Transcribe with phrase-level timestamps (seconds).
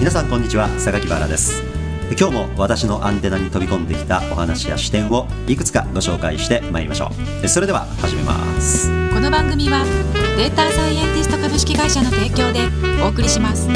[0.00, 1.62] 皆さんこんにちは榊原です。
[2.18, 7.10] 今日も私のアンテナに飛び込んできたお話や視点をいくつかご紹介してまいりましょ
[7.44, 7.46] う。
[7.46, 8.88] それでは始めます。
[9.12, 9.84] この番組は
[10.38, 12.60] データサイエンティスト株式会社の提供で
[13.04, 13.68] お送りします。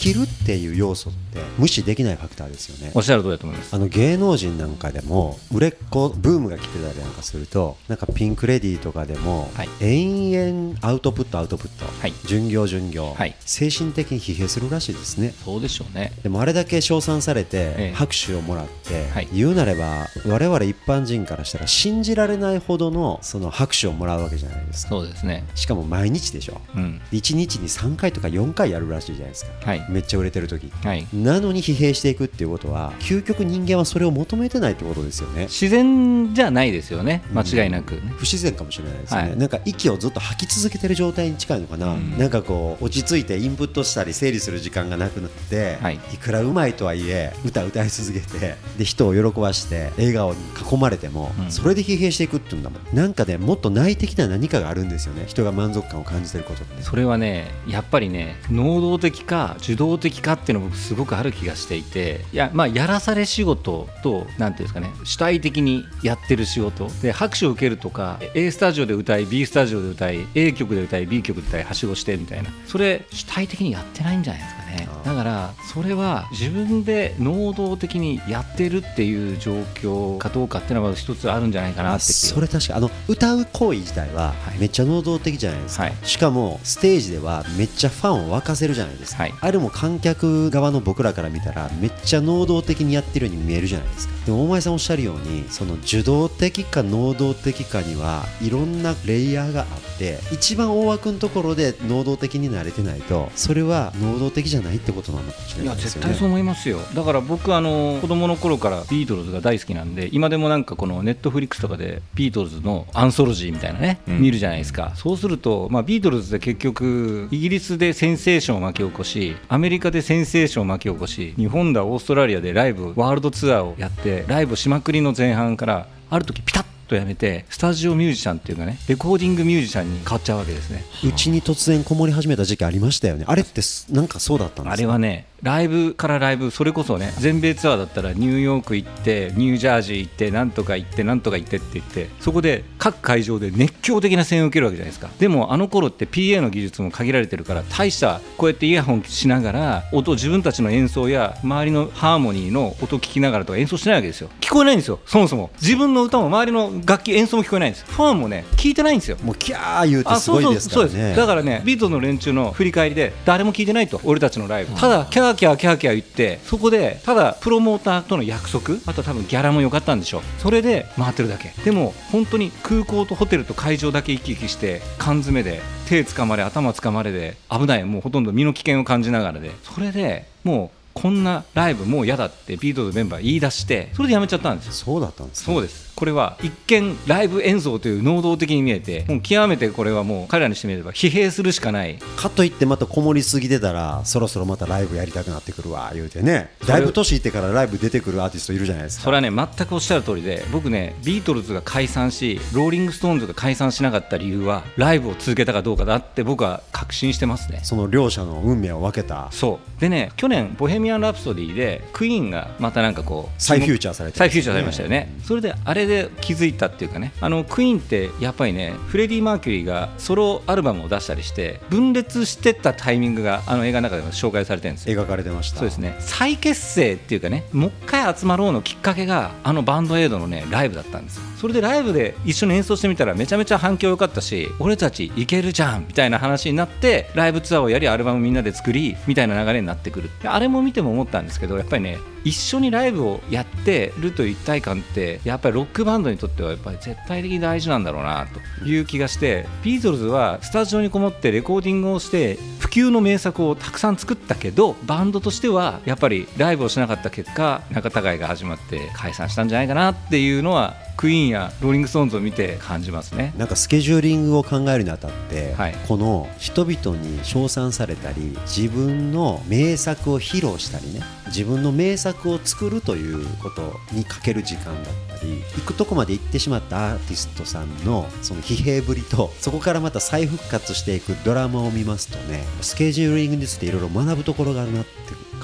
[0.00, 2.90] 飽きるっていう要素って無視できないファクターですよね。
[2.94, 3.76] おっしゃる通りだと思います。
[3.76, 9.68] あの芸能人なんかでも売れっ子ブームが来てたりなんかするとなんかピンク・レディーとかでも、はい。
[9.80, 12.14] 延々アウトプットアウトプット、はい。
[12.24, 13.36] 巡業巡業、はい。
[13.40, 15.34] 精神的に疲弊するらしいですね。
[15.44, 16.12] そうでしょうね。
[16.22, 19.28] でもあれだけ称賛されえてえ拍手をもらって、はい。
[19.32, 24.90] 言うなれば我々一般人からしたら信じられないほどのその拍手をもらうわけじゃないですか。
[24.90, 25.44] そうですね。
[25.54, 26.58] しかも毎日でしょ。
[26.74, 27.00] うん。
[27.12, 30.70] 1日に3回とか4回やるらしいじゃないですか、はいめっちゃ売れてる時。
[30.84, 31.06] はい。
[31.12, 35.42] なのに疲弊していくっていうことは究極人間はそれを求めてないってことですよね。
[35.44, 37.22] 自然じゃないですよね。
[37.32, 39.36] 間違いなく、不自然かもしれないですね、はい。
[39.36, 42.18] なんか息をずっと吐き続けてる状態に近いのかな、うん。
[42.18, 46.00] なんかこう落ち着いてインプットしたり整理する時間がなくなって、はい。
[46.14, 50.38] いくらうまいとはいえ歌歌い続けてで人を喜ばして笑顔に
[50.70, 51.50] 囲まれても、うん。
[51.50, 52.96] それで疲弊していくっていうんだもん。
[52.96, 55.24] なんかねもっと内的な何かがあるんですよね。
[55.26, 56.82] 人が満足感を感じてることって。
[56.82, 66.88] それはねやっぱりね能動的か受動的かっていうの僕すごくある気がしていていやまあやらされ仕事と何ていうんですかね主体的にやってる仕事。
[67.00, 72.50] で拍手を受けるとか A スタジオで歌い B スタジオで歌い A 曲で歌い B 曲で歌いはしごしてみたいな。
[72.66, 74.88] それ主体的にやってないんじゃないですかね。
[75.04, 84.58] だからそれは自分で能動的にやってるっていう状況かどうかっていうのは一つあるんじゃないかなってそれ確かあの歌う行為自体ははい。
[84.58, 85.94] めっちゃ能動的じゃないですか、はい。
[86.02, 89.34] しかもステージではめっちゃファンを沸かせるじゃないですか、はい。
[89.40, 94.14] あれも観客側の僕らから見たらめっちゃ能動的にやってるように見えるじゃないですか。
[94.26, 106.08] でも大前さんおっしゃるようにその受動的か能動的かにはいろんなレイヤーがあって一番大枠のところで能動的になれてないとそれは能動的じゃないってことなのかもしれいやないですよね。
[106.08, 106.78] 絶対そう思いますよ。
[106.94, 114.20] だから僕あの子供の頃からビートルズが大好きなんで今でもなんかこのネットフリックスとかでビートルズのアンソロジーみたいなね、うん。
[114.20, 114.92] 見るじゃないですか。
[114.96, 130.84] そうすると、まあ、ビートルズで結局イギリスでセンセーションを巻き起こしアメリカでセンセーションを巻き起こし日本だオーストラリアでライブワールドツアーをやってライブしまくりの前半からある時ピタッとやめてスタジオミュージシャンっていうかねレコーディングミュージシャンに変わっちゃうわけですね。
[131.04, 133.24] うちに突然こもり始めた時期ありましたよね。
[133.28, 134.72] あれってすなんかそうだったんですか？
[134.72, 145.08] あれはねライブからライブそれこそね全米ツアーだったらニューヨーク行ってニュージャージー行ってなんとか行ってなんとか行ってって言ってそこで各会場で熱狂的な声援を受けるわけじゃないですか。
[145.18, 154.28] でもあの頃って PA の技術も限られてるから大したこうやってイヤホンしながら音自分たちの演奏や周りのハーモニーの音聞きながらとか演奏してないわけですよ。
[154.40, 155.50] 聞こえないんですよそもそも。
[155.62, 157.84] 自分の歌も周りの楽器演奏も聞こえないんです。
[157.84, 159.16] ファンもね聞いてないんですよ。
[159.22, 161.14] もうキャー言うてあすごいですからね。
[161.14, 164.74] だからねビートの連中の振り返りで誰も聞いてないと俺たちのライブ。
[164.74, 170.22] ただキャーキャーキャーキャー言ってそこでただプロモーターとの約束あと多分ギャラも良かったんでしょう。
[170.38, 171.52] それで回ってるだけ。
[171.64, 179.50] でも本当に空港とホテルと会場だけ行き来して缶詰で手つかまれ頭つかまれで危ないもうほとんど身の危険を感じながらで。
[179.62, 184.72] それでもうこんなライブもう嫌だってビートルズメンバー言い出してそれでやめちゃったんですよ。
[184.72, 185.54] そうだったんですね。
[185.54, 191.98] そうですこれは一見ライブ演奏という能動的に見えてもう極めてこれはもう彼らにしてみれば疲弊するしかない。
[192.16, 196.52] かといってまたこもりすぎてたらそろそろまたライブやりたくなってくるわ言うてね。
[196.62, 199.04] れだいぶ年いってからライブ出てくるアーティストいるじゃないですか。
[199.04, 207.60] それはね全くおっしゃる通りで僕ねビートルズが解散しローリング・ストーンズが解散しなかった理由はライブを続けたかどうかだって僕は確信してますね。
[207.62, 209.28] その両者の運命を分けた。
[209.32, 209.80] そう。
[209.82, 214.18] でね去年「ボヘミアン・ラプソディ」でクイーンがまたなんかこう再フューチャーされてね。
[214.18, 215.14] 再フューチャーされましたよね。
[215.26, 217.12] それであれで気づいたっていうかね。
[217.20, 225.02] あのクイーンってやっぱりねフレディ・マーキュリーがソロアルバムを出したりして分裂してったタイミングがあの映画の中でも紹介されてるんですよ。
[225.02, 225.58] 描かれてました。
[225.58, 225.96] そうですね。
[225.98, 231.22] 再結成っていうかねもう一回集まろうのきっかけがあのバンドエイドのねライブだったんですよ。
[231.40, 240.10] それでライブで一緒に演奏してみたらめちゃめちゃ反響良かったし俺たちいけるじゃんみたいな話になってライブツアーをやりアルバムみんなで作りみたいな流れになってくる。
[240.22, 248.26] であれも見ても思ったんですけどやっぱりね一緒にライブをやってるという一体感ってやっぱりロックバンドにとってはやっぱり絶対的に大事なんだろうな
[248.60, 263.32] という気がしてビートルズはスタジオにこもってレコーディングをして不朽の名作をたくさん作ったけどバンドとしてはやっぱりライブをしなかった結果仲違いが始まって解散したんじゃないかなっていうのはクイーンやローリング・ストーンズを見て感じますね。
[263.38, 284.90] なんかスケジューリングを考えるにあたって、はいこの人々に称賛されたり自分の名作を披露したりね自分の名作を作るということにかける時間だったり行くとこまで行ってしまったアーティストさんのその疲弊ぶりとそこからまた再復活していくドラマを見ますとねスケジューリングについていろいろ学ぶところがあるなって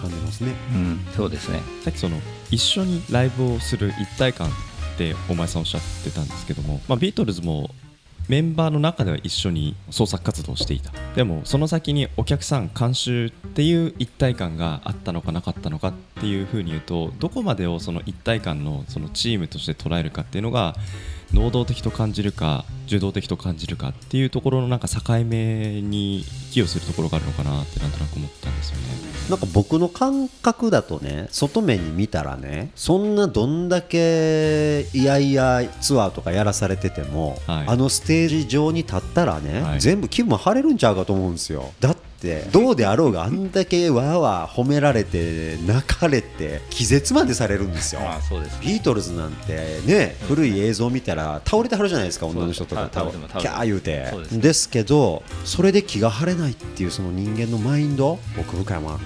[0.01, 0.53] 感じますね。
[0.73, 1.63] うんそうですね。
[1.83, 2.21] さっきその
[2.51, 4.51] 一緒にライブをする一体感っ
[4.99, 7.71] て大前さんおっしゃってたんですけども、まあ、ビートルズも
[8.29, 10.93] メンバーの中では一緒に創作活動をしていた。
[11.15, 20.75] でもその先にお客さん監修っていう一体感があったのかなかったのかっていうふうに言うとどこまでをその一体感のそのチームとして捉えるかっていうのが
[21.33, 28.83] 能動的と感じるか受動的と感じるかっていうところのなんか境目に寄与するところがあるのかなってなんとなく思ったんですよね。
[29.29, 37.67] なんか僕の感覚だとね外面に見たらねそんなどんだけいやいやツアーとかやらされてても、はい。
[37.69, 39.81] あのステージ上に立ったらね、はい。
[39.81, 41.73] 全部気分晴れるんちゃうかと思うんですよ。
[41.81, 42.07] だって
[42.53, 48.01] どうであろうがあんだけわーわー褒められて泣かれて気絶までされるんですよ。
[48.01, 52.91] まあそうですビートルズなんてね古い映像見たら倒れてはるじゃないですか女の人とか
[53.41, 54.07] キャー言うて。
[54.33, 54.69] です。
[54.69, 58.95] けどそれで気が晴れないっていうその人間のマインド奥深いもん。
[58.95, 59.01] ね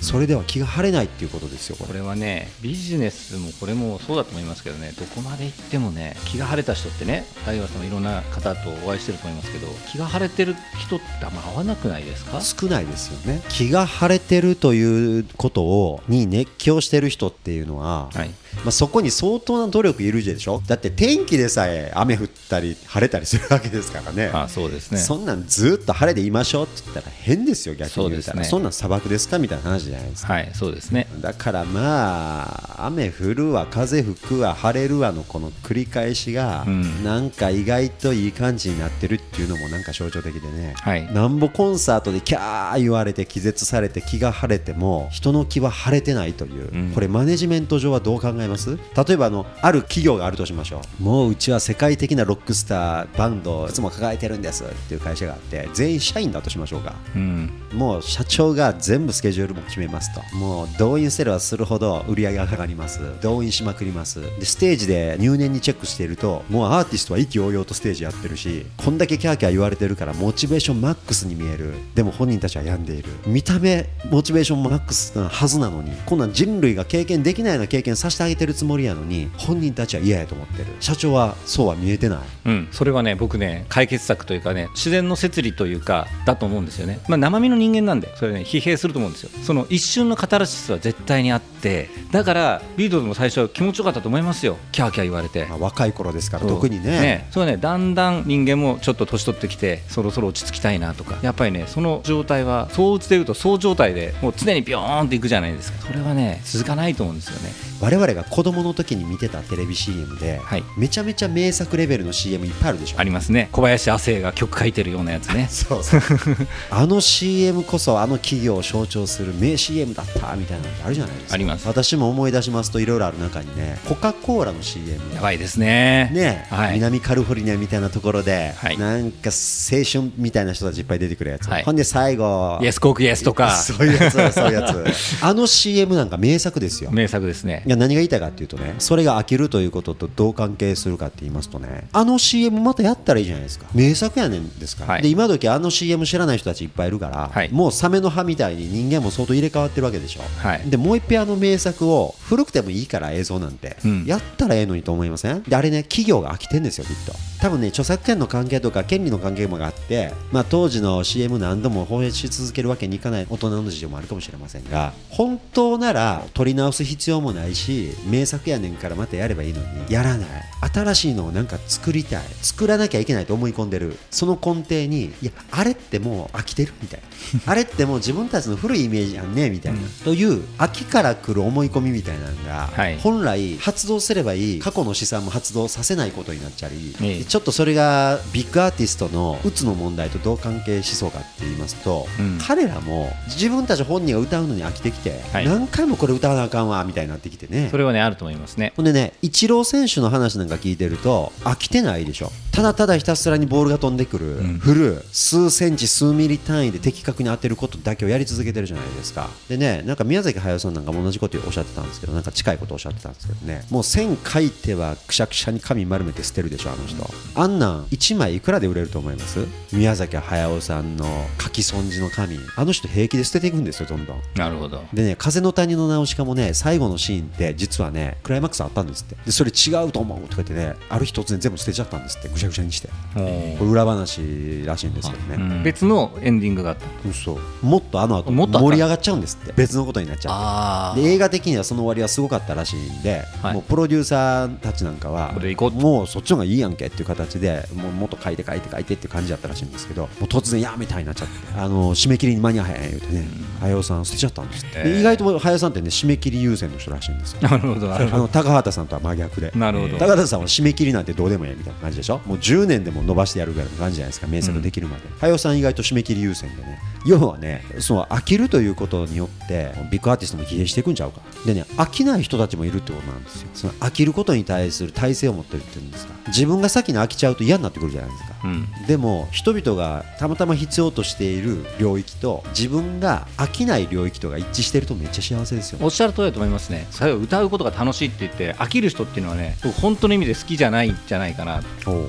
[0.00, 1.88] それでは気が晴れないっていうことですよこれ。
[1.88, 4.92] これはねビジネスもこれもそうだと思いますけどね。
[4.98, 12.40] どこまで行ってもね気が晴れた人ってね太陽さんもいろんな方とお会いしてると思いますけど気が晴れてる人ってあんま合わなくないですか？
[12.40, 13.42] 少ないですよね。
[13.48, 18.30] 気が晴れてるということをに熱狂してる人っていうのは、はい。
[18.64, 20.62] まあ、そこに相当な努力いるでしょ。
[20.66, 24.30] だって天気でさえ雨降ったり晴れたりするわけですからね。
[24.32, 24.98] あそうですね。
[24.98, 28.44] そんなんずっと晴れでいましょうって言ったら変ですよ逆に言ったら。
[28.44, 28.60] そ,、そうですね。
[28.60, 30.32] んなん砂漠ですかみたいな話じゃないですか。
[30.32, 31.06] はいそうですね。
[31.20, 32.42] だからま
[32.76, 37.04] あ雨降るわ風吹くわ晴れるわのこの繰り返しが、うん。
[37.04, 41.12] なんか意外といい感じになってるっていうのもなんか象徴的でね、はい。
[41.12, 46.92] なんぼコンサートでキャー言われて気絶されて気が晴れても人の気は晴れてないという、うん。
[46.92, 48.76] これマネジメント上はどう考えます？
[48.76, 51.02] 例えばあのある企業があるとしましょう。
[51.02, 56.94] もううちは世界的なロックスターバンドをいつも抱えてるんですっていう会社があって全員社員だとしましょうか。
[57.14, 57.50] うん。
[57.72, 60.36] もう社長が全部スケジュールも決めますと。
[60.36, 63.00] もう動員すればするほど売り上げが上がります。
[63.22, 64.20] 動員しまくります。
[64.20, 71.74] でステージで入念にチェックしているともうアーティストは意気揚々とステージやってるしこんだけキャーキャー言われてるからモチベーションマックスに見える。
[71.94, 73.08] でも本人たちは病んでいる。
[73.26, 80.66] 見た目モチベーションマックスなはずなのにこんなん人類が経験できないような経験させてあげてるつもりやのに本人たちは嫌やと思ってる。
[80.80, 82.18] 社長はそうは見えてない。
[82.46, 89.30] うん、それはね僕ね解決策というかね自然の摂理というかだと思うんですよね、まあ、生身の人間なんでそれね疲弊すると思うんですよ。
[89.42, 94.56] その一瞬のカタルシスは絶対にあってだからビートルズも最初は気持ちよかったと思いますよ。
[94.72, 95.46] キャーキャー言われて。
[95.46, 96.50] まあ若い頃ですからそう。
[96.50, 97.28] 特にね。
[97.30, 97.56] そうね。
[97.56, 101.18] だんだん人間もちょっと年取ってきてそろそろ落ち着きたいなとか。
[101.22, 105.86] やっぱりねその状態は相打ちでいうとそう状態でもう常にビヨーンっていくじゃないですか。
[105.86, 110.64] それはね続かないと思うんですよね我々が子供の時に見てたテレビ CM で、はい。
[110.76, 113.00] めちゃめちゃ名作レベルの CM いっぱいあるでしょ？
[113.00, 113.48] ありますね。
[113.52, 115.46] 小林亜生が曲書いてるようなやつね。
[115.50, 116.00] そうそう。
[116.70, 121.34] あの CM こそあの企業を象徴する名 CM だったみたいなのってあるじゃないですか。
[121.34, 121.66] あります。
[121.66, 126.10] 私も思い出しますといろいろある中にねコカ・コーラの CM やばいですね。
[126.12, 128.78] ね、はい、南カリフォルニアみたいなところで、はい。
[128.78, 131.64] なんか青春みたいな人たちいっぱい出てくるやつ、はい。
[131.64, 133.56] ほんで最後イエスコークイエスとか。
[133.56, 134.84] そういうやつそういうやつ。
[135.24, 136.90] あの CM なんか名作ですよ。
[136.90, 143.66] 名作ですねいや何が言いたいかっていうとねそれが飽きるということとどう関係するかって言いますとねあの CM またやったらいいじゃないですか。
[143.72, 145.02] 名作やねんですから、はい。
[145.02, 147.48] で今時あの CM 知らない人たちいっぱいいるから、はい。
[147.52, 150.68] もうサメの歯みたいに人間も相当入れ替わってるわけでしょ、はい。
[150.68, 154.04] でもう一遍あの名作を古くてもいいから映像なんて、うん。
[154.04, 155.44] やったらええのにと思いません？
[155.44, 157.12] であれね企業が飽きてんですよきっと。
[157.40, 167.59] 多分ね著作権の関係とか権利の関係もあって、まあ、当時の CM 何度も放映し続けるわけにいかない大人の事情もあるかもしれませんが本当なら撮り直す必要もないし
[168.06, 170.28] 名作やねんからまたやればいいのにやらない。
[170.72, 172.22] 新しいのをなんか作りたい。
[172.42, 173.96] 作らなきゃいけないと思い込んでる。
[174.10, 177.10] その根底にいやあれってもう飽きてるみたいな。
[177.46, 182.98] あれってもう自分たちの古いイメージやんねみたいな、という秋から来る思い込みみたいなのが、はい。
[182.98, 187.24] 本来発動すればいい過去の資産も発動させないことになっちゃり、ええ。
[187.24, 192.38] ちょっとそれがビッグアーティストのうつの問題とどう関係しそうかって言いますと、うん。
[192.46, 195.44] 彼らも自分たち本人が歌うのに飽きてきて、はい。
[195.44, 197.68] 何回もこれ歌わなあかんわみたいになってきてね。
[197.70, 198.72] それはねあると思いますね。
[198.76, 204.58] ほんでね、イチロー選手の話なんか聞いてると、飽きてないでしょ、ただただひたすらにボールが飛んでくる、ん。
[204.58, 219.40] 振る、数センチ、数ミリ単位で的確に当てることだけをやり続けてるじゃないですか、でね、なんか宮崎駿さんなんかも同じことをおっしゃってたんですけど、なんか近いことをおっしゃってたんですけどね、もう線書いてはくしゃくしゃに紙丸めて捨てるでしょ、あの人、あんなん1枚いくらで売れると思います？
[219.72, 221.06] 宮崎駿さんの
[221.40, 224.20] 書き損じの紙、あの人、平気で捨てていくんですよ、どんどん。
[224.36, 224.82] なるほど。
[224.92, 229.16] でね、風の谷の直しかもね、最後のシーンっって実はねクライマックスあったんですって。
[229.24, 232.28] でそれ違うと思うとか言ってねある日突然全部捨てちゃったんですって。
[232.28, 232.88] ぐしゃぐしゃにして。
[233.14, 236.86] これ裏話らしいんですけどね、別のエンディングがあった。
[237.08, 237.38] 嘘。
[237.62, 238.68] もっとあの後もっとあった。
[238.70, 239.52] 盛り上がっちゃうんですって。
[239.56, 241.02] 別のことになっちゃあって。
[241.02, 243.54] で映画的にはその終わりはすごかったらしいんで、はい。
[243.54, 245.32] もうプロデューサーたちなんかは
[245.72, 253.26] もうそっちの方がいいやんけっていう形でもうもっと書いて書いて書いてっていう感じだったらしいんですけどもう突然やめたいになっちゃってあの締め切りに間に合わへん言うてね
[253.60, 257.38] 早尾さん捨てちゃったんですって、で意外と早尾さんってね締め切り優先の人らしいんですよ。
[257.42, 257.92] なるほど。
[257.94, 259.52] あの高畑さんとは真逆で。
[259.54, 259.98] なるほど。
[259.98, 262.20] 高畑さんは締め切りなんてどうでもいいみたいな感じでしょ？
[262.26, 264.26] もう10年でも伸ばしてやるぐらいの感じじゃないですか？
[264.26, 266.78] 名作できるまで、早尾さん意外と締め切り優先でね。
[267.06, 271.20] 要はねその飽きるということによってビッグアーティストも疲弊していくんちゃうか？
[271.46, 273.48] でね飽きない人たちもいるってことなんですよ。
[273.54, 276.12] その飽きることに対する体制を持ってるっていうんですか？
[276.28, 278.68] 自分が先に飽きちゃうと嫌になってくるじゃないですかうん。
[278.86, 286.86] でも人々がたまたま必要としている領域と自分が飽きない領域とが一致してるとめっちゃ幸せですよおっしゃる通りだと思いますね。
[286.90, 291.62] それを歌うことが楽しいって言って飽きる人っていうのはね僕本当の意味で好きじゃないんじゃないかな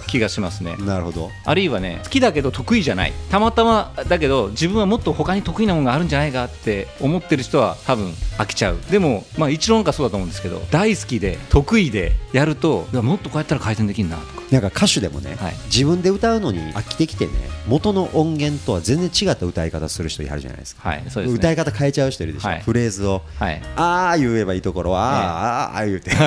[0.08, 0.76] 気がしますね。
[0.78, 1.30] なるほど。
[1.46, 3.14] あるいはね好きだけど得意じゃない。
[3.30, 8.77] たまたまだけど自分はもっと他に得意なものがあるんじゃないかって思ってる人は多分飽きちゃう。
[8.89, 14.41] でもまあ一論かそうだと思うんですけど大好きで得意でやるといやもっとこうやったら改善できるなとか。
[14.51, 15.53] なんか歌手でもね、はい。
[15.67, 17.31] 自分で歌うのに飽きてきてね
[17.68, 20.89] 元の音源とは全然違った歌い方する人いはるじゃないですか。
[20.89, 21.38] はいそうですね。
[21.38, 22.62] 歌い方変えちゃう人いるでしょ、はい。
[22.62, 23.22] フレーズを。
[23.38, 23.62] はい。
[23.75, 26.12] ああ言えばいいところはあーあーあー言うて。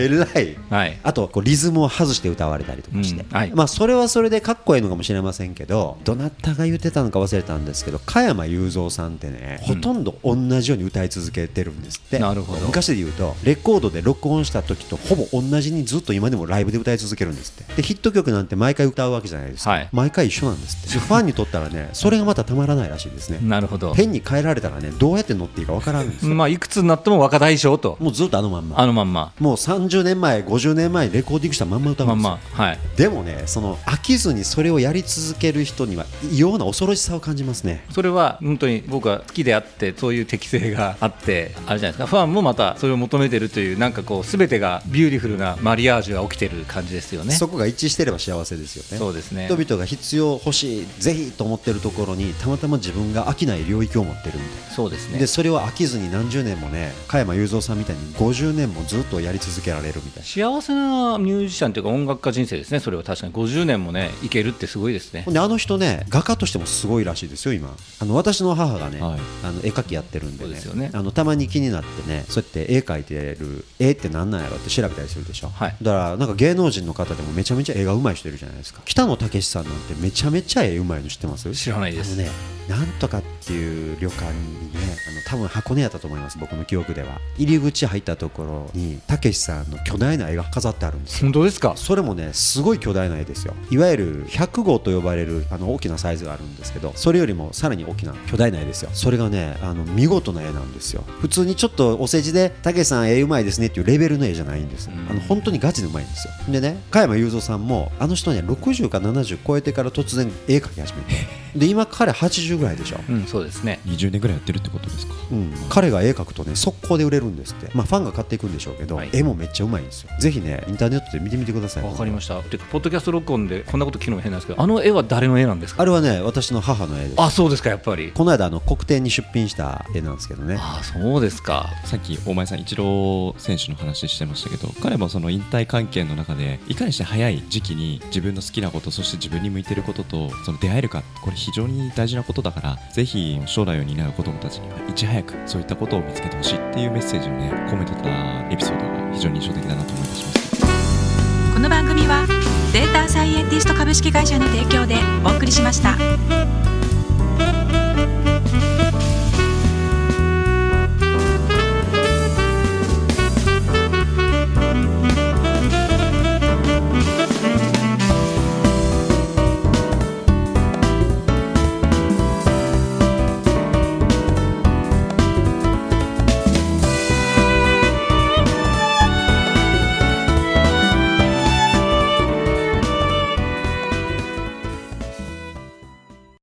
[0.00, 0.56] えらい。
[0.70, 0.98] はい。
[1.02, 3.52] あとこうリズムを外して歌われたりとかして、うんはい。
[3.54, 12.18] まあそれはそれでかっこいいのかもしれませんけどどなたが言ってたのか忘れたんですけど加山雄三さんってね、ほとんど同じように歌い続けてるんですって。
[12.18, 12.60] なるほど。
[12.66, 17.74] 昔で言うとレコードで録音した時とほぼ同じにずっと今でもライブで歌い続けるんですって。
[17.74, 19.88] でヒット曲なんて毎回歌うわけじゃないですか、はい。
[19.92, 23.38] 毎回一緒なんですファンにとったらねそれがまたたまらないらしいですね。
[23.42, 23.94] なるほど。
[23.94, 26.28] 変に変えられたらねどうやって乗っていいかわからんです。
[26.28, 27.96] よまあいくつになっても若大将と。
[28.00, 28.80] もうずっとあのまんま。
[28.80, 29.32] あのまんま。
[29.38, 32.78] もう30年前50年前にレコーディングしたまんま歌うんですよ、まんまはい。
[32.96, 37.84] でもねその飽きずにそれをやり続ける人には異様な恐ろしさを感じますね。
[37.90, 42.06] それは本当に僕は好きであってそういう適性があってあれじゃないですか。
[42.06, 47.34] ファンもまたそれを求めてるというなんかこう全てがビューティフルなマリアージュが起きてる感じですよね。
[47.34, 48.98] そこが一致してれば幸せですよね。
[48.98, 49.46] そうですね。
[49.46, 50.65] 人々が必要欲しい
[50.98, 55.14] ぜひと思ってるところにたまたま自分が飽きない領域を持ってるみたいそうですね。
[55.14, 60.26] なでそれを飽きずに何十年もね加山雄三さんみたいに50年もずっとやり続けられるみたいな。
[60.26, 63.32] 幸せなミュージシャンというか音楽家人生ですねそれは確かに。
[63.32, 65.24] 50年もねいけるってすごいですね。
[65.28, 67.74] であの人ね画家としてもすごいらしいですよ今。
[68.00, 69.20] あの私の母がね、はい。
[69.44, 70.44] あの絵描きやってるんでね。
[70.44, 70.90] そうですよね。
[70.92, 75.76] あのたまに気になってねそうやって絵描いてる絵って何なんやろって調べたりするでしょ、はい。
[75.82, 78.82] だからなんか芸能人の方でもめちゃめちゃ絵が上手い人いるじゃないですか。
[78.84, 87.20] 北野武さんなんてめちゃめちゃ絵うまいの知ってます知らないですねなんとかっていう旅館にねあの多分箱根やったと思います僕の記憶では。
[87.38, 91.26] 入り口入ったところに武さんの巨大な絵が飾ってあるんですよ。
[91.26, 91.74] 本当ですか？
[91.76, 93.54] それもねすごい巨大な絵ですよ。
[93.70, 98.90] いわゆる100号と呼ばれるあの大きなサイズがあるんですけどそれよりもさらに大きな巨大な絵ですよ。
[98.92, 101.04] それがねあの見事な絵なんですよ。
[101.20, 105.06] 普通にちょっとお世辞で「たけしさん絵うまいですね」っていうレベルの絵じゃないんですうん。
[105.10, 106.34] あの本当にガチでうまいんですよ。
[106.52, 113.00] でね加山雄三さんもあの人ね60か70超えてから突然絵描き始めてで今彼80ぐらいでしょ？
[113.08, 113.80] うんそうですね。
[113.86, 115.14] 20年ぐらいやってるってことですか？
[115.30, 119.10] うん、彼が絵描くとね速攻で売れるんですって、まあ、ファンが買っていくんでしょうけど、はい。
[119.12, 120.10] 絵もめっちゃうまいんですよ。
[120.20, 121.84] ぜひねインターネットで見てみてください。
[121.84, 122.40] わかりました。
[122.42, 125.82] てかポッドキャスト録音でこんなこと聞くのも変なんですけどあの絵は誰の絵なんですか？
[125.82, 127.14] あれはね私の母の絵です。
[127.20, 128.12] あそうですかやっぱり。
[128.12, 130.56] この間あの国展に出品した絵なんですけどね。
[130.58, 131.70] あそうですか。
[131.84, 152.26] さっき大前さんイチロー選手の話してましたけど彼もその引退関係の中でいかにして早い時期に自分の好きなことそして自分に向いてることとその出会えるかこれ非常に大事なことだからぜひ将来を担う子どもたちにはいち早くそういったことを見つけてほしいっていうメッセージをね込めてたエピソードが非常に印象的だなと思いましたこの番組は
[152.72, 156.75] データサイエンティスト株式会社の提供でお送りしました。